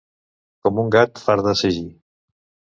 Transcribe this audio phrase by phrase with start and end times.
[0.63, 1.87] Com un gat fart de sagí.